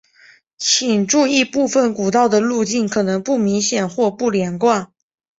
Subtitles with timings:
[0.57, 4.91] 请注意部份古道的路径可能不明显或不连贯。